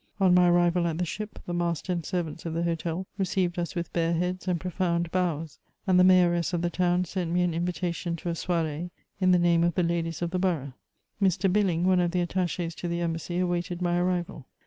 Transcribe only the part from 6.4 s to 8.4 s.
of the town sent me an invitation to a